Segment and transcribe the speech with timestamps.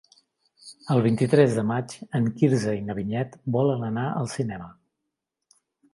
[0.93, 4.71] El vint-i-tres de maig en Quirze i na Vinyet volen anar al cinema.